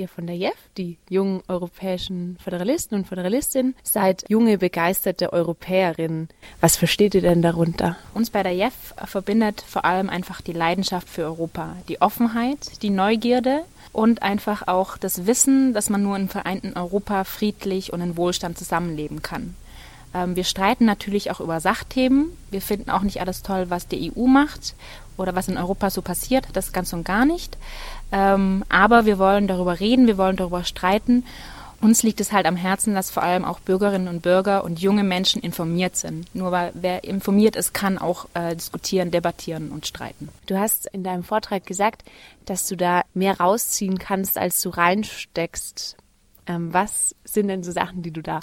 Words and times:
ihr 0.00 0.08
von 0.08 0.26
der 0.26 0.36
JEF, 0.36 0.56
die 0.76 0.96
jungen 1.08 1.42
europäischen 1.46 2.36
Föderalisten 2.42 2.98
und 2.98 3.06
Föderalistinnen, 3.06 3.76
seid 3.84 4.24
junge, 4.28 4.58
begeisterte 4.58 5.32
Europäerinnen. 5.32 6.28
Was 6.60 6.76
versteht 6.76 7.14
ihr 7.14 7.20
denn 7.20 7.42
darunter? 7.42 7.96
Uns 8.14 8.30
bei 8.30 8.42
der 8.42 8.52
JEF 8.52 8.94
verbindet 9.04 9.62
vor 9.66 9.84
allem 9.84 10.10
einfach 10.10 10.40
die 10.40 10.52
Leidenschaft 10.52 11.08
für 11.08 11.24
Europa, 11.24 11.76
die 11.88 12.00
Offenheit, 12.00 12.82
die 12.82 12.90
Neugierde 12.90 13.62
und 13.92 14.22
einfach 14.22 14.66
auch 14.66 14.96
das 14.96 15.26
Wissen, 15.26 15.74
dass 15.74 15.90
man 15.90 16.02
nur 16.02 16.16
im 16.16 16.28
vereinten 16.28 16.72
Europa 16.76 17.24
friedlich 17.24 17.92
und 17.92 18.00
in 18.00 18.16
Wohlstand 18.16 18.58
zusammenleben 18.58 19.22
kann. 19.22 19.54
Ähm, 20.14 20.36
wir 20.36 20.44
streiten 20.44 20.84
natürlich 20.84 21.30
auch 21.30 21.40
über 21.40 21.60
Sachthemen. 21.60 22.36
Wir 22.50 22.62
finden 22.62 22.90
auch 22.90 23.02
nicht 23.02 23.20
alles 23.20 23.42
toll, 23.42 23.66
was 23.68 23.86
die 23.86 24.12
EU 24.12 24.26
macht 24.26 24.74
oder 25.16 25.34
was 25.34 25.48
in 25.48 25.58
Europa 25.58 25.90
so 25.90 26.02
passiert. 26.02 26.46
Das 26.52 26.72
ganz 26.72 26.92
und 26.92 27.04
gar 27.04 27.24
nicht. 27.24 27.56
Ähm, 28.12 28.64
aber 28.68 29.04
wir 29.06 29.18
wollen 29.18 29.46
darüber 29.46 29.80
reden, 29.80 30.06
wir 30.06 30.18
wollen 30.18 30.36
darüber 30.36 30.64
streiten. 30.64 31.24
Uns 31.80 32.02
liegt 32.02 32.20
es 32.20 32.30
halt 32.30 32.44
am 32.44 32.56
Herzen, 32.56 32.94
dass 32.94 33.10
vor 33.10 33.22
allem 33.22 33.44
auch 33.44 33.58
Bürgerinnen 33.58 34.08
und 34.08 34.20
Bürger 34.20 34.64
und 34.64 34.80
junge 34.80 35.02
Menschen 35.02 35.40
informiert 35.40 35.96
sind. 35.96 36.32
Nur 36.34 36.52
weil 36.52 36.72
wer 36.74 37.04
informiert 37.04 37.56
ist, 37.56 37.72
kann 37.72 37.96
auch 37.96 38.26
äh, 38.34 38.54
diskutieren, 38.54 39.10
debattieren 39.10 39.70
und 39.70 39.86
streiten. 39.86 40.28
Du 40.46 40.58
hast 40.58 40.86
in 40.92 41.04
deinem 41.04 41.24
Vortrag 41.24 41.64
gesagt, 41.64 42.04
dass 42.44 42.66
du 42.66 42.76
da 42.76 43.02
mehr 43.14 43.40
rausziehen 43.40 43.98
kannst, 43.98 44.36
als 44.36 44.60
du 44.60 44.68
reinsteckst. 44.68 45.96
Ähm, 46.46 46.74
was 46.74 47.14
sind 47.24 47.48
denn 47.48 47.62
so 47.62 47.72
Sachen, 47.72 48.02
die 48.02 48.10
du 48.10 48.20
da 48.20 48.40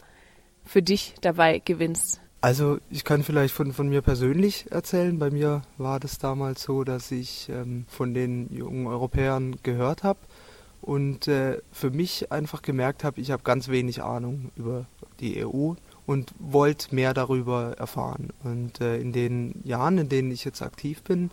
für 0.66 0.82
dich 0.82 1.14
dabei 1.22 1.60
gewinnst? 1.64 2.20
Also 2.40 2.78
ich 2.92 3.04
kann 3.04 3.24
vielleicht 3.24 3.54
von, 3.54 3.74
von 3.74 3.90
mir 3.90 4.02
persönlich 4.02 4.72
erzählen. 4.72 5.18
Bei 5.18 5.32
mir 5.32 5.64
war 5.78 6.00
das 6.00 6.20
damals 6.20 6.62
so, 6.62 6.84
dass 6.84 7.12
ich 7.12 7.50
ähm, 7.50 7.86
von 7.88 8.14
den 8.14 8.54
jungen 8.54 8.86
Europäern 8.86 9.56
gehört 9.64 10.04
habe 10.04 10.20
und 10.82 11.28
äh, 11.28 11.60
für 11.72 11.90
mich 11.90 12.32
einfach 12.32 12.62
gemerkt 12.62 13.04
habe, 13.04 13.20
ich 13.20 13.32
habe 13.32 13.42
ganz 13.44 13.70
wenig 13.70 14.04
Ahnung 14.04 14.52
über 14.56 14.86
die 15.20 15.44
EU 15.46 15.74
und 16.06 16.32
wollte 16.38 16.94
mehr 16.94 17.16
darüber 17.16 17.74
erfahren. 17.78 18.30
Und 18.44 18.82
äh, 18.82 18.98
in 18.98 19.14
den 19.14 19.62
Jahren, 19.64 19.98
in 19.98 20.08
denen 20.08 20.32
ich 20.32 20.46
jetzt 20.46 20.62
aktiv 20.62 21.02
bin, 21.02 21.32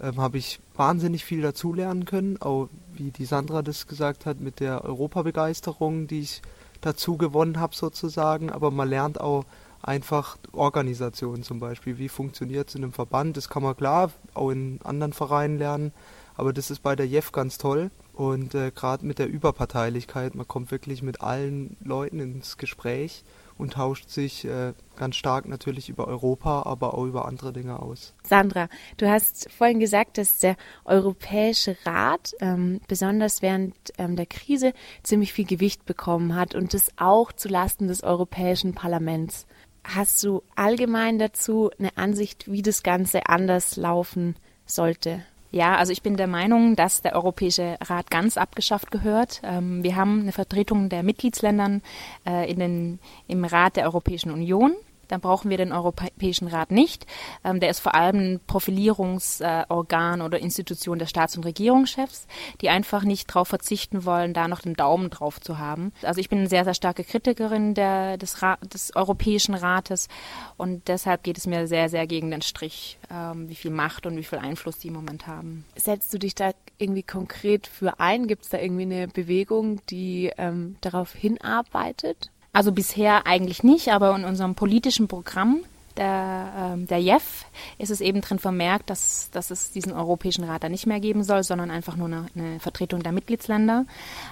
äh, 0.00 0.12
habe 0.16 0.38
ich 0.38 0.58
wahnsinnig 0.74 1.24
viel 1.24 1.40
dazulernen 1.40 2.04
können, 2.04 2.42
auch 2.42 2.68
wie 2.92 3.12
die 3.12 3.26
Sandra 3.26 3.62
das 3.62 3.86
gesagt 3.86 4.26
hat, 4.26 4.40
mit 4.40 4.58
der 4.58 4.84
Europabegeisterung, 4.84 6.08
die 6.08 6.20
ich 6.20 6.42
dazu 6.80 7.16
gewonnen 7.16 7.60
habe 7.60 7.76
sozusagen, 7.76 8.50
aber 8.50 8.72
man 8.72 8.88
lernt 8.88 9.20
auch 9.20 9.44
einfach 9.82 10.38
Organisation 10.52 11.42
zum 11.42 11.60
Beispiel, 11.60 11.98
wie 11.98 12.08
funktioniert 12.08 12.68
es 12.68 12.74
in 12.74 12.84
einem 12.84 12.92
Verband, 12.92 13.36
das 13.36 13.48
kann 13.48 13.62
man 13.62 13.76
klar 13.76 14.10
auch 14.34 14.50
in 14.50 14.80
anderen 14.84 15.12
Vereinen 15.12 15.58
lernen, 15.58 15.92
aber 16.34 16.52
das 16.52 16.70
ist 16.70 16.82
bei 16.82 16.96
der 16.96 17.06
JEF 17.06 17.32
ganz 17.32 17.58
toll 17.58 17.90
und 18.14 18.54
äh, 18.54 18.70
gerade 18.70 19.04
mit 19.04 19.18
der 19.18 19.28
Überparteilichkeit, 19.28 20.34
man 20.34 20.46
kommt 20.46 20.70
wirklich 20.70 21.02
mit 21.02 21.20
allen 21.20 21.76
Leuten 21.82 22.20
ins 22.20 22.56
Gespräch 22.56 23.24
und 23.58 23.74
tauscht 23.74 24.08
sich 24.08 24.44
äh, 24.44 24.72
ganz 24.96 25.16
stark 25.16 25.46
natürlich 25.46 25.88
über 25.88 26.08
Europa, 26.08 26.62
aber 26.64 26.94
auch 26.94 27.04
über 27.04 27.26
andere 27.26 27.52
Dinge 27.52 27.80
aus. 27.80 28.14
Sandra, 28.24 28.68
du 28.96 29.08
hast 29.08 29.50
vorhin 29.50 29.80
gesagt, 29.80 30.18
dass 30.18 30.38
der 30.38 30.56
Europäische 30.84 31.76
Rat 31.84 32.34
ähm, 32.40 32.80
besonders 32.88 33.42
während 33.42 33.74
ähm, 33.98 34.16
der 34.16 34.26
Krise 34.26 34.72
ziemlich 35.02 35.32
viel 35.32 35.46
Gewicht 35.46 35.84
bekommen 35.86 36.34
hat 36.34 36.54
und 36.54 36.74
das 36.74 36.90
auch 36.96 37.32
zulasten 37.32 37.88
des 37.88 38.02
Europäischen 38.02 38.74
Parlaments. 38.74 39.46
Hast 39.84 40.22
du 40.22 40.42
allgemein 40.54 41.18
dazu 41.18 41.70
eine 41.78 41.96
Ansicht, 41.96 42.50
wie 42.50 42.62
das 42.62 42.82
Ganze 42.82 43.26
anders 43.26 43.76
laufen 43.76 44.36
sollte? 44.64 45.22
Ja, 45.50 45.76
also 45.76 45.92
ich 45.92 46.02
bin 46.02 46.16
der 46.16 46.28
Meinung, 46.28 46.76
dass 46.76 47.02
der 47.02 47.14
Europäische 47.14 47.76
Rat 47.82 48.10
ganz 48.10 48.38
abgeschafft 48.38 48.90
gehört. 48.90 49.42
Ähm, 49.44 49.82
wir 49.82 49.96
haben 49.96 50.20
eine 50.20 50.32
Vertretung 50.32 50.88
der 50.88 51.02
Mitgliedsländern 51.02 51.82
äh, 52.26 52.50
in 52.50 52.58
den, 52.58 52.98
im 53.28 53.44
Rat 53.44 53.76
der 53.76 53.84
Europäischen 53.84 54.30
Union 54.30 54.74
dann 55.12 55.20
brauchen 55.20 55.50
wir 55.50 55.58
den 55.58 55.72
Europäischen 55.72 56.48
Rat 56.48 56.70
nicht. 56.70 57.06
Ähm, 57.44 57.60
der 57.60 57.68
ist 57.68 57.80
vor 57.80 57.94
allem 57.94 58.16
ein 58.16 58.40
Profilierungsorgan 58.46 60.20
äh, 60.20 60.24
oder 60.24 60.40
Institution 60.40 60.98
der 60.98 61.06
Staats- 61.06 61.36
und 61.36 61.44
Regierungschefs, 61.44 62.26
die 62.62 62.70
einfach 62.70 63.02
nicht 63.02 63.28
darauf 63.28 63.48
verzichten 63.48 64.06
wollen, 64.06 64.32
da 64.32 64.48
noch 64.48 64.62
den 64.62 64.72
Daumen 64.72 65.10
drauf 65.10 65.38
zu 65.38 65.58
haben. 65.58 65.92
Also 66.00 66.20
ich 66.20 66.30
bin 66.30 66.38
eine 66.38 66.48
sehr, 66.48 66.64
sehr 66.64 66.72
starke 66.72 67.04
Kritikerin 67.04 67.74
der, 67.74 68.16
des, 68.16 68.38
des 68.72 68.96
Europäischen 68.96 69.54
Rates 69.54 70.08
und 70.56 70.88
deshalb 70.88 71.22
geht 71.24 71.36
es 71.36 71.46
mir 71.46 71.66
sehr, 71.66 71.90
sehr 71.90 72.06
gegen 72.06 72.30
den 72.30 72.40
Strich, 72.40 72.98
ähm, 73.10 73.50
wie 73.50 73.54
viel 73.54 73.70
Macht 73.70 74.06
und 74.06 74.16
wie 74.16 74.24
viel 74.24 74.38
Einfluss 74.38 74.78
die 74.78 74.88
im 74.88 74.94
Moment 74.94 75.26
haben. 75.26 75.66
Setzt 75.76 76.14
du 76.14 76.18
dich 76.18 76.34
da 76.34 76.52
irgendwie 76.78 77.02
konkret 77.02 77.66
für 77.66 78.00
ein? 78.00 78.28
Gibt 78.28 78.44
es 78.44 78.48
da 78.48 78.58
irgendwie 78.58 78.82
eine 78.82 79.08
Bewegung, 79.08 79.84
die 79.90 80.32
ähm, 80.38 80.76
darauf 80.80 81.12
hinarbeitet? 81.12 82.30
Also 82.52 82.72
bisher 82.72 83.26
eigentlich 83.26 83.62
nicht, 83.62 83.88
aber 83.88 84.14
in 84.14 84.24
unserem 84.24 84.54
politischen 84.54 85.08
Programm 85.08 85.64
der, 85.96 86.52
ähm, 86.56 86.86
der 86.86 86.98
JEF 86.98 87.44
ist 87.78 87.90
es 87.90 88.00
eben 88.00 88.20
drin 88.20 88.38
vermerkt, 88.38 88.90
dass, 88.90 89.30
dass 89.30 89.50
es 89.50 89.72
diesen 89.72 89.92
Europäischen 89.92 90.44
Rat 90.44 90.64
da 90.64 90.68
nicht 90.68 90.86
mehr 90.86 91.00
geben 91.00 91.22
soll, 91.22 91.42
sondern 91.44 91.70
einfach 91.70 91.96
nur 91.96 92.06
eine, 92.06 92.26
eine 92.34 92.60
Vertretung 92.60 93.02
der 93.02 93.12
Mitgliedsländer. 93.12 93.86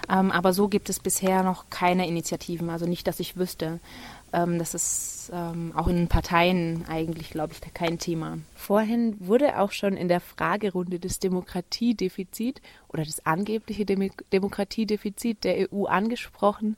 Ähm, 0.09 0.31
aber 0.31 0.53
so 0.53 0.67
gibt 0.67 0.89
es 0.89 0.99
bisher 0.99 1.43
noch 1.43 1.69
keine 1.69 2.07
Initiativen, 2.07 2.69
also 2.69 2.85
nicht, 2.85 3.07
dass 3.07 3.19
ich 3.19 3.37
wüsste. 3.37 3.79
Ähm, 4.33 4.59
das 4.59 4.73
ist 4.73 5.31
ähm, 5.33 5.73
auch 5.75 5.87
in 5.87 5.97
den 5.97 6.07
Parteien 6.07 6.85
eigentlich, 6.87 7.31
glaube 7.31 7.53
ich, 7.53 7.73
kein 7.73 7.99
Thema. 7.99 8.37
Vorhin 8.55 9.15
wurde 9.19 9.59
auch 9.59 9.71
schon 9.71 9.97
in 9.97 10.07
der 10.07 10.21
Fragerunde 10.21 10.99
das 10.99 11.19
Demokratiedefizit 11.19 12.61
oder 12.87 13.03
das 13.03 13.25
angebliche 13.25 13.85
Dem 13.85 14.11
Demokratiedefizit 14.31 15.43
der 15.43 15.71
EU 15.71 15.85
angesprochen. 15.85 16.77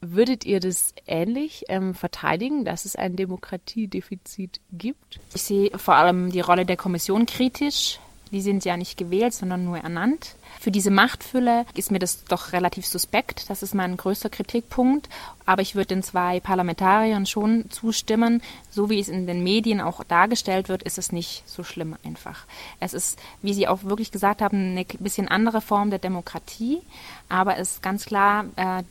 Würdet 0.00 0.44
ihr 0.44 0.60
das 0.60 0.94
ähnlich 1.06 1.64
ähm, 1.68 1.94
verteidigen, 1.94 2.64
dass 2.64 2.84
es 2.84 2.94
ein 2.94 3.16
Demokratiedefizit 3.16 4.60
gibt? 4.72 5.18
Ich 5.34 5.42
sehe 5.42 5.76
vor 5.76 5.94
allem 5.94 6.30
die 6.30 6.40
Rolle 6.40 6.64
der 6.64 6.76
Kommission 6.76 7.26
kritisch. 7.26 7.98
Die 8.30 8.40
sind 8.40 8.64
ja 8.64 8.76
nicht 8.76 8.96
gewählt, 8.96 9.32
sondern 9.32 9.64
nur 9.64 9.78
ernannt. 9.78 10.36
Für 10.60 10.70
diese 10.70 10.90
Machtfülle 10.90 11.66
ist 11.74 11.90
mir 11.90 11.98
das 11.98 12.24
doch 12.24 12.52
relativ 12.52 12.86
suspekt. 12.86 13.48
Das 13.48 13.62
ist 13.62 13.74
mein 13.74 13.96
größter 13.96 14.28
Kritikpunkt. 14.28 15.08
Aber 15.46 15.62
ich 15.62 15.74
würde 15.74 15.86
den 15.86 16.02
zwei 16.02 16.40
Parlamentariern 16.40 17.24
schon 17.24 17.70
zustimmen. 17.70 18.42
So 18.70 18.90
wie 18.90 19.00
es 19.00 19.08
in 19.08 19.26
den 19.26 19.42
Medien 19.42 19.80
auch 19.80 20.04
dargestellt 20.04 20.68
wird, 20.68 20.82
ist 20.82 20.98
es 20.98 21.10
nicht 21.10 21.42
so 21.46 21.64
schlimm 21.64 21.96
einfach. 22.04 22.44
Es 22.80 22.92
ist, 22.92 23.18
wie 23.40 23.54
Sie 23.54 23.66
auch 23.66 23.84
wirklich 23.84 24.10
gesagt 24.10 24.42
haben, 24.42 24.72
eine 24.72 24.84
bisschen 24.84 25.28
andere 25.28 25.60
Form 25.60 25.90
der 25.90 26.00
Demokratie. 26.00 26.82
Aber 27.30 27.56
es 27.56 27.72
ist 27.72 27.82
ganz 27.82 28.04
klar, 28.04 28.44
äh, 28.56 28.82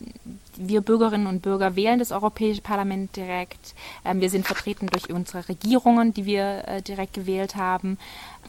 wir 0.56 0.82
Bürgerinnen 0.82 1.28
und 1.28 1.42
Bürger 1.42 1.76
wählen 1.76 2.00
das 2.00 2.12
Europäische 2.12 2.62
Parlament 2.62 3.16
direkt. 3.16 3.76
Ähm, 4.04 4.22
wir 4.22 4.30
sind 4.30 4.48
vertreten 4.48 4.88
durch 4.88 5.12
unsere 5.12 5.48
Regierungen, 5.50 6.14
die 6.14 6.26
wir 6.26 6.68
äh, 6.68 6.82
direkt 6.82 7.14
gewählt 7.14 7.56
haben. 7.56 7.98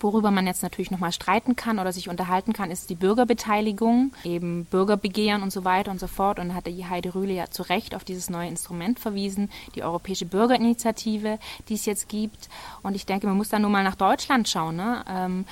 Worüber 0.00 0.30
man 0.30 0.46
jetzt 0.46 0.62
natürlich 0.62 0.90
nochmal 0.90 1.12
streiten 1.12 1.56
kann 1.56 1.78
oder 1.78 1.92
sich 1.92 2.08
unterhalten 2.08 2.52
kann, 2.52 2.70
ist 2.70 2.88
die 2.90 2.94
Bürgerbeteiligung, 2.98 4.12
eben 4.24 4.64
Bürgerbegehren 4.66 5.42
und 5.42 5.52
so 5.52 5.64
weiter 5.64 5.90
und 5.90 6.00
so 6.00 6.06
fort. 6.06 6.38
Und 6.38 6.54
hat 6.54 6.66
die 6.66 6.86
Heidi 6.86 7.08
Rühle 7.08 7.32
ja 7.32 7.50
zu 7.50 7.62
Recht 7.62 7.94
auf 7.94 8.04
dieses 8.04 8.30
neue 8.30 8.48
Instrument 8.48 8.98
verwiesen, 8.98 9.50
die 9.74 9.82
Europäische 9.82 10.26
Bürgerinitiative, 10.26 11.38
die 11.68 11.74
es 11.74 11.86
jetzt 11.86 12.08
gibt. 12.08 12.48
Und 12.82 12.94
ich 12.94 13.06
denke, 13.06 13.26
man 13.26 13.36
muss 13.36 13.48
da 13.48 13.58
nur 13.58 13.70
mal 13.70 13.84
nach 13.84 13.96
Deutschland 13.96 14.48
schauen. 14.48 14.76
Ne? 14.76 15.04
Ähm, 15.08 15.44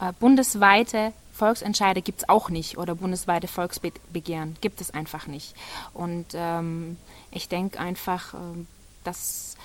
äh, 0.00 0.12
bundesweite 0.18 1.12
Volksentscheide 1.32 2.00
gibt 2.00 2.20
es 2.20 2.28
auch 2.28 2.48
nicht 2.48 2.78
oder 2.78 2.94
bundesweite 2.94 3.48
Volksbegehren 3.48 4.56
gibt 4.60 4.80
es 4.80 4.92
einfach 4.92 5.26
nicht. 5.26 5.54
Und 5.92 6.26
ähm, 6.34 6.96
ich 7.30 7.48
denke 7.48 7.80
einfach, 7.80 8.34
äh, 8.34 8.38
dass 9.02 9.56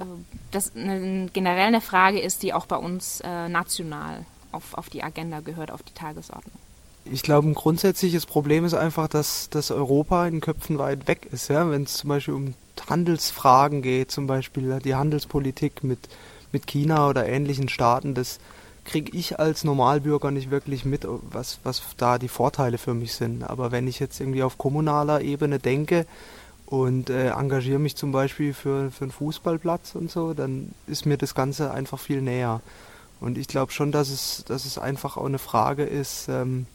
äh, 0.00 0.04
das 0.50 0.72
generell 0.74 1.68
eine 1.68 1.80
Frage 1.80 2.20
ist, 2.20 2.42
die 2.42 2.52
auch 2.52 2.66
bei 2.66 2.76
uns 2.76 3.20
äh, 3.20 3.48
national 3.48 4.26
auf, 4.50 4.74
auf 4.74 4.90
die 4.90 5.02
Agenda 5.02 5.40
gehört, 5.40 5.70
auf 5.70 5.82
die 5.82 5.94
Tagesordnung. 5.94 6.63
Ich 7.10 7.22
glaube, 7.22 7.48
ein 7.48 7.54
grundsätzliches 7.54 8.26
Problem 8.26 8.64
ist 8.64 8.74
einfach, 8.74 9.08
dass, 9.08 9.50
dass 9.50 9.70
Europa 9.70 10.26
in 10.26 10.40
Köpfen 10.40 10.78
weit 10.78 11.06
weg 11.06 11.28
ist. 11.30 11.48
Ja? 11.48 11.70
Wenn 11.70 11.82
es 11.82 11.94
zum 11.94 12.08
Beispiel 12.08 12.34
um 12.34 12.54
Handelsfragen 12.88 13.82
geht, 13.82 14.10
zum 14.10 14.26
Beispiel 14.26 14.78
die 14.84 14.94
Handelspolitik 14.94 15.84
mit, 15.84 16.08
mit 16.52 16.66
China 16.66 17.08
oder 17.08 17.26
ähnlichen 17.26 17.68
Staaten, 17.68 18.14
das, 18.14 18.38
kriege 18.84 19.16
ich 19.16 19.38
als 19.38 19.64
Normalbürger 19.64 20.30
nicht 20.30 20.50
wirklich 20.50 20.84
mit, 20.84 21.06
was, 21.30 21.58
was 21.64 21.82
da 21.96 22.18
die 22.18 22.28
Vorteile 22.28 22.78
für 22.78 22.94
mich 22.94 23.14
sind. 23.14 23.42
Aber 23.42 23.72
wenn 23.72 23.88
ich 23.88 23.98
jetzt 23.98 24.20
irgendwie 24.20 24.42
auf 24.42 24.58
kommunaler 24.58 25.22
Ebene 25.22 25.58
denke 25.58 26.06
und 26.66 27.10
äh, 27.10 27.30
engagiere 27.30 27.78
mich 27.78 27.96
zum 27.96 28.12
Beispiel 28.12 28.54
für, 28.54 28.90
für 28.90 29.04
einen 29.04 29.12
Fußballplatz 29.12 29.94
und 29.94 30.10
so, 30.10 30.34
dann 30.34 30.72
ist 30.86 31.06
mir 31.06 31.16
das 31.16 31.34
Ganze 31.34 31.72
einfach 31.72 31.98
viel 31.98 32.20
näher. 32.20 32.60
Und 33.20 33.38
ich 33.38 33.48
glaube 33.48 33.72
schon, 33.72 33.90
dass 33.90 34.10
es, 34.10 34.44
dass 34.46 34.64
es 34.64 34.78
einfach 34.78 35.16
auch 35.16 35.26
eine 35.26 35.38
Frage 35.38 35.84
ist, 35.84 36.28
ähm, 36.28 36.66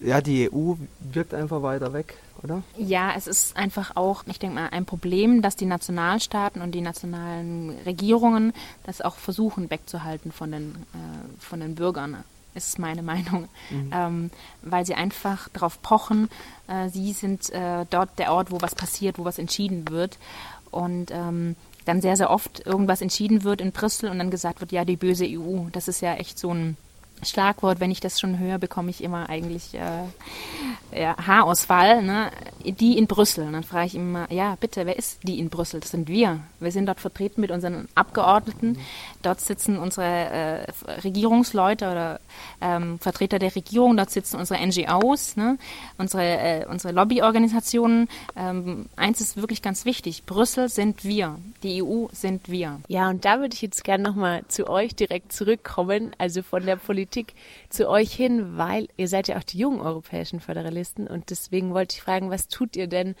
ja, 0.00 0.20
die 0.20 0.50
EU 0.50 0.74
wirkt 1.00 1.34
einfach 1.34 1.62
weiter 1.62 1.92
weg, 1.92 2.14
oder? 2.42 2.62
Ja, 2.76 3.12
es 3.16 3.26
ist 3.26 3.56
einfach 3.56 3.96
auch, 3.96 4.24
ich 4.26 4.38
denke 4.38 4.56
mal, 4.56 4.68
ein 4.68 4.84
Problem, 4.84 5.42
dass 5.42 5.56
die 5.56 5.66
Nationalstaaten 5.66 6.62
und 6.62 6.72
die 6.72 6.80
nationalen 6.80 7.70
Regierungen 7.84 8.52
das 8.84 9.00
auch 9.00 9.16
versuchen 9.16 9.70
wegzuhalten 9.70 10.30
von 10.30 10.52
den, 10.52 10.74
äh, 10.94 11.40
von 11.40 11.60
den 11.60 11.74
Bürgern. 11.74 12.22
ist 12.54 12.78
meine 12.78 13.02
Meinung, 13.12 13.48
mhm. 13.70 13.90
ähm, 13.92 14.30
weil 14.62 14.86
sie 14.86 14.94
einfach 14.94 15.48
darauf 15.48 15.82
pochen, 15.82 16.28
äh, 16.68 16.88
sie 16.88 17.12
sind 17.12 17.50
äh, 17.50 17.84
dort 17.90 18.18
der 18.18 18.32
Ort, 18.32 18.50
wo 18.50 18.60
was 18.60 18.74
passiert, 18.74 19.18
wo 19.18 19.24
was 19.24 19.38
entschieden 19.38 19.88
wird. 19.88 20.18
Und 20.70 21.10
ähm, 21.10 21.56
dann 21.86 22.02
sehr, 22.02 22.16
sehr 22.16 22.30
oft 22.30 22.66
irgendwas 22.66 23.00
entschieden 23.00 23.44
wird 23.44 23.62
in 23.62 23.72
Brüssel 23.72 24.10
und 24.10 24.18
dann 24.18 24.30
gesagt 24.30 24.60
wird, 24.60 24.72
ja, 24.72 24.84
die 24.84 24.96
böse 24.96 25.24
EU. 25.26 25.70
Das 25.72 25.88
ist 25.88 26.02
ja 26.02 26.14
echt 26.14 26.38
so 26.38 26.52
ein 26.52 26.76
Schlagwort, 27.22 27.80
wenn 27.80 27.90
ich 27.90 28.00
das 28.00 28.20
schon 28.20 28.38
höre, 28.38 28.58
bekomme 28.58 28.90
ich 28.90 29.02
immer 29.02 29.28
eigentlich 29.28 29.74
äh, 29.74 31.00
ja, 31.00 31.16
Haarausfall. 31.26 32.02
Ne? 32.02 32.30
Die 32.64 32.96
in 32.96 33.06
Brüssel. 33.06 33.46
Und 33.46 33.52
dann 33.54 33.64
frage 33.64 33.86
ich 33.86 33.94
immer, 33.94 34.30
ja, 34.32 34.56
bitte, 34.60 34.86
wer 34.86 34.96
ist 34.96 35.20
die 35.22 35.38
in 35.38 35.48
Brüssel? 35.48 35.80
Das 35.80 35.90
sind 35.90 36.08
wir. 36.08 36.40
Wir 36.60 36.70
sind 36.70 36.86
dort 36.86 37.00
vertreten 37.00 37.40
mit 37.40 37.50
unseren 37.50 37.88
Abgeordneten. 37.94 38.78
Dort 39.22 39.40
sitzen 39.40 39.78
unsere 39.78 40.06
äh, 40.06 40.66
Regierungsleute 41.02 41.90
oder 41.90 42.20
ähm, 42.60 42.98
Vertreter 42.98 43.38
der 43.38 43.54
Regierung. 43.54 43.96
Dort 43.96 44.10
sitzen 44.10 44.36
unsere 44.36 44.64
NGOs, 44.64 45.36
ne? 45.36 45.58
unsere, 45.98 46.22
äh, 46.22 46.66
unsere 46.66 46.92
Lobbyorganisationen. 46.94 48.08
Ähm, 48.36 48.86
eins 48.96 49.20
ist 49.20 49.36
wirklich 49.36 49.62
ganz 49.62 49.84
wichtig. 49.84 50.24
Brüssel 50.24 50.68
sind 50.68 51.04
wir. 51.04 51.38
Die 51.62 51.82
EU 51.82 52.06
sind 52.12 52.48
wir. 52.48 52.80
Ja, 52.88 53.08
und 53.10 53.24
da 53.24 53.40
würde 53.40 53.54
ich 53.54 53.62
jetzt 53.62 53.84
gerne 53.84 54.04
nochmal 54.04 54.44
zu 54.48 54.68
euch 54.68 54.94
direkt 54.94 55.32
zurückkommen. 55.32 56.12
Also 56.18 56.42
von 56.42 56.64
der 56.64 56.76
Politik 56.76 57.07
Politik 57.08 57.34
zu 57.70 57.88
euch 57.88 58.12
hin, 58.12 58.58
weil 58.58 58.88
ihr 58.96 59.08
seid 59.08 59.28
ja 59.28 59.38
auch 59.38 59.42
die 59.42 59.58
jungen 59.58 59.80
europäischen 59.80 60.40
Föderalisten 60.40 61.06
und 61.06 61.30
deswegen 61.30 61.72
wollte 61.72 61.96
ich 61.96 62.02
fragen, 62.02 62.30
was 62.30 62.48
tut 62.48 62.76
ihr 62.76 62.86
denn, 62.86 63.14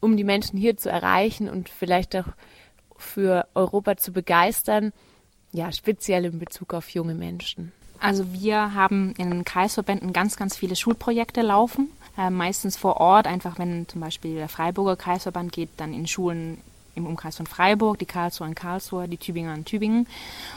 um 0.00 0.16
die 0.16 0.24
Menschen 0.24 0.58
hier 0.58 0.76
zu 0.76 0.90
erreichen 0.90 1.48
und 1.48 1.68
vielleicht 1.68 2.14
auch 2.16 2.28
für 2.96 3.46
Europa 3.54 3.96
zu 3.96 4.12
begeistern, 4.12 4.92
ja, 5.52 5.72
speziell 5.72 6.24
in 6.24 6.38
Bezug 6.38 6.72
auf 6.72 6.88
junge 6.90 7.14
Menschen? 7.14 7.72
Also 7.98 8.32
wir 8.32 8.74
haben 8.74 9.14
in 9.18 9.30
den 9.30 9.44
Kreisverbänden 9.44 10.12
ganz, 10.12 10.36
ganz 10.36 10.56
viele 10.56 10.76
Schulprojekte 10.76 11.42
laufen, 11.42 11.90
äh, 12.16 12.30
meistens 12.30 12.76
vor 12.76 12.98
Ort, 12.98 13.26
einfach 13.26 13.58
wenn 13.58 13.88
zum 13.88 14.00
Beispiel 14.00 14.36
der 14.36 14.48
Freiburger 14.48 14.96
Kreisverband 14.96 15.52
geht, 15.52 15.70
dann 15.76 15.92
in 15.92 16.06
Schulen 16.06 16.58
im 16.94 17.06
Umkreis 17.06 17.36
von 17.36 17.46
Freiburg, 17.46 17.98
die 17.98 18.06
Karlsruhe 18.06 18.46
in 18.46 18.54
Karlsruhe, 18.54 19.08
die 19.08 19.16
Tübinger 19.16 19.54
in 19.54 19.64
Tübingen. 19.64 20.06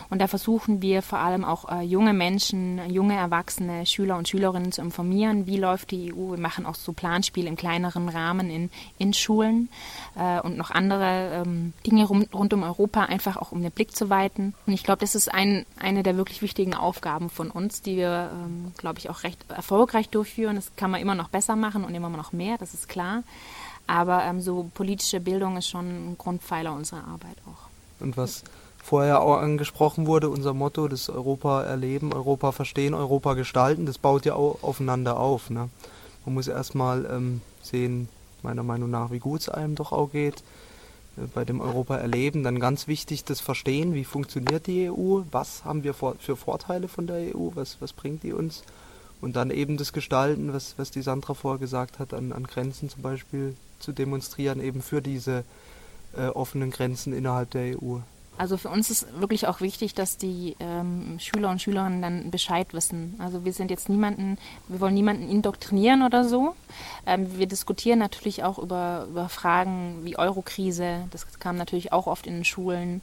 Und 0.09 0.19
da 0.19 0.27
versuchen 0.27 0.81
wir 0.81 1.01
vor 1.01 1.19
allem 1.19 1.45
auch 1.45 1.69
äh, 1.69 1.81
junge 1.81 2.13
Menschen, 2.13 2.81
junge 2.89 3.15
Erwachsene, 3.15 3.85
Schüler 3.85 4.17
und 4.17 4.27
Schülerinnen 4.27 4.71
zu 4.71 4.81
informieren, 4.81 5.47
wie 5.47 5.57
läuft 5.57 5.91
die 5.91 6.13
EU. 6.13 6.31
Wir 6.31 6.39
machen 6.39 6.65
auch 6.65 6.75
so 6.75 6.93
Planspiele 6.93 7.47
im 7.47 7.55
kleineren 7.55 8.09
Rahmen 8.09 8.49
in, 8.49 8.69
in 8.97 9.13
Schulen 9.13 9.69
äh, 10.15 10.39
und 10.41 10.57
noch 10.57 10.71
andere 10.71 11.43
ähm, 11.45 11.73
Dinge 11.85 12.05
rund, 12.05 12.33
rund 12.33 12.53
um 12.53 12.63
Europa, 12.63 13.03
einfach 13.03 13.37
auch 13.37 13.51
um 13.51 13.61
den 13.61 13.71
Blick 13.71 13.95
zu 13.95 14.09
weiten. 14.09 14.53
Und 14.65 14.73
ich 14.73 14.83
glaube, 14.83 14.99
das 14.99 15.15
ist 15.15 15.33
ein, 15.33 15.65
eine 15.79 16.03
der 16.03 16.17
wirklich 16.17 16.41
wichtigen 16.41 16.73
Aufgaben 16.73 17.29
von 17.29 17.49
uns, 17.49 17.81
die 17.81 17.95
wir, 17.97 18.31
ähm, 18.33 18.73
glaube 18.77 18.99
ich, 18.99 19.09
auch 19.09 19.23
recht 19.23 19.49
erfolgreich 19.49 20.09
durchführen. 20.09 20.55
Das 20.55 20.75
kann 20.75 20.91
man 20.91 21.01
immer 21.01 21.15
noch 21.15 21.29
besser 21.29 21.55
machen 21.55 21.83
und 21.83 21.95
immer 21.95 22.09
noch 22.09 22.33
mehr, 22.33 22.57
das 22.57 22.73
ist 22.73 22.89
klar. 22.89 23.23
Aber 23.87 24.23
ähm, 24.23 24.41
so 24.41 24.69
politische 24.73 25.19
Bildung 25.19 25.57
ist 25.57 25.69
schon 25.69 25.85
ein 25.85 26.17
Grundpfeiler 26.17 26.73
unserer 26.73 27.07
Arbeit 27.07 27.37
auch. 27.45 27.69
Und 27.99 28.17
was 28.17 28.43
vorher 28.83 29.21
auch 29.21 29.37
angesprochen 29.37 30.05
wurde, 30.05 30.29
unser 30.29 30.53
Motto, 30.53 30.87
das 30.87 31.09
Europa 31.09 31.63
erleben, 31.63 32.13
Europa 32.13 32.51
verstehen, 32.51 32.93
Europa 32.93 33.33
gestalten, 33.33 33.85
das 33.85 33.97
baut 33.97 34.25
ja 34.25 34.35
auch 34.35 34.59
aufeinander 34.61 35.19
auf. 35.19 35.49
Ne? 35.49 35.69
Man 36.25 36.35
muss 36.35 36.47
erstmal 36.47 37.05
ähm, 37.05 37.41
sehen, 37.63 38.09
meiner 38.43 38.63
Meinung 38.63 38.91
nach, 38.91 39.11
wie 39.11 39.19
gut 39.19 39.41
es 39.41 39.49
einem 39.49 39.75
doch 39.75 39.91
auch 39.91 40.11
geht 40.11 40.43
äh, 41.17 41.21
bei 41.33 41.45
dem 41.45 41.61
Europa 41.61 41.97
erleben. 41.97 42.43
Dann 42.43 42.59
ganz 42.59 42.87
wichtig 42.87 43.23
das 43.23 43.41
Verstehen, 43.41 43.93
wie 43.93 44.05
funktioniert 44.05 44.67
die 44.67 44.89
EU, 44.89 45.21
was 45.31 45.65
haben 45.65 45.83
wir 45.83 45.93
für 45.93 46.35
Vorteile 46.35 46.87
von 46.87 47.07
der 47.07 47.35
EU, 47.35 47.49
was, 47.55 47.77
was 47.81 47.91
bringt 47.93 48.23
die 48.23 48.33
uns. 48.33 48.63
Und 49.25 49.35
dann 49.35 49.49
eben 49.49 49.75
das 49.75 49.91
Gestalten, 49.91 50.53
was, 50.53 50.75
was 50.77 50.91
die 50.91 51.01
Sandra 51.01 51.33
vorgesagt 51.33 51.97
hat, 51.97 52.13
an, 52.13 52.31
an 52.31 52.43
Grenzen 52.43 52.91
zum 52.91 53.01
Beispiel 53.01 53.55
zu 53.79 53.91
demonstrieren, 53.91 54.61
eben 54.61 54.83
für 54.83 55.01
diese 55.01 55.43
äh, 56.15 56.27
offenen 56.27 56.69
Grenzen 56.69 57.11
innerhalb 57.11 57.49
der 57.49 57.81
EU. 57.81 58.01
Also 58.37 58.57
für 58.57 58.69
uns 58.69 58.89
ist 58.89 59.07
wirklich 59.19 59.47
auch 59.47 59.61
wichtig, 59.61 59.93
dass 59.93 60.17
die 60.17 60.55
ähm, 60.59 61.17
Schüler 61.19 61.49
und 61.49 61.61
Schülerinnen 61.61 62.01
dann 62.01 62.31
Bescheid 62.31 62.73
wissen. 62.73 63.15
Also 63.19 63.45
wir 63.45 63.53
sind 63.53 63.71
jetzt 63.71 63.87
niemanden, 63.87 64.37
wir 64.67 64.81
wollen 64.81 64.93
niemanden 64.93 65.29
indoktrinieren 65.29 66.03
oder 66.03 66.25
so. 66.25 66.55
Ähm, 67.05 67.37
wir 67.37 67.47
diskutieren 67.47 67.99
natürlich 67.99 68.43
auch 68.43 68.57
über, 68.57 69.07
über 69.09 69.29
Fragen 69.29 70.01
wie 70.03 70.17
Eurokrise. 70.17 71.07
Das 71.11 71.39
kam 71.39 71.55
natürlich 71.55 71.93
auch 71.93 72.07
oft 72.07 72.27
in 72.27 72.35
den 72.35 72.45
Schulen. 72.45 73.01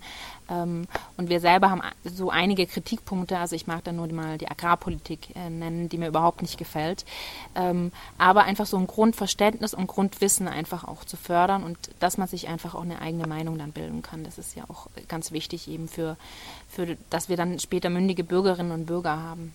Ähm, 0.50 0.86
und 1.16 1.28
wir 1.28 1.40
selber 1.40 1.70
haben 1.70 1.82
so 2.04 2.30
einige 2.30 2.66
Kritikpunkte. 2.66 3.38
Also 3.38 3.56
ich 3.56 3.66
mag 3.66 3.84
da 3.84 3.92
nur 3.92 4.12
mal 4.12 4.38
die 4.38 4.50
Agrarpolitik 4.50 5.34
äh, 5.34 5.48
nennen, 5.48 5.88
die 5.88 5.98
mir 5.98 6.08
überhaupt 6.08 6.42
nicht 6.42 6.58
gefällt. 6.58 7.04
Ähm, 7.54 7.92
aber 8.18 8.44
einfach 8.44 8.66
so 8.66 8.76
ein 8.76 8.86
Grundverständnis 8.86 9.74
und 9.74 9.86
Grundwissen 9.86 10.48
einfach 10.48 10.84
auch 10.84 11.04
zu 11.04 11.16
fördern 11.16 11.62
und 11.62 11.78
dass 12.00 12.18
man 12.18 12.28
sich 12.28 12.48
einfach 12.48 12.74
auch 12.74 12.82
eine 12.82 13.00
eigene 13.00 13.26
Meinung 13.26 13.58
dann 13.58 13.72
bilden 13.72 14.02
kann. 14.02 14.24
Das 14.24 14.38
ist 14.38 14.56
ja 14.56 14.64
auch 14.68 14.88
ganz 15.22 15.30
wichtig 15.30 15.68
eben 15.68 15.86
für, 15.86 16.16
für 16.68 16.96
dass 17.10 17.28
wir 17.28 17.36
dann 17.36 17.60
später 17.60 17.90
mündige 17.90 18.24
Bürgerinnen 18.24 18.72
und 18.72 18.86
Bürger 18.86 19.22
haben. 19.22 19.50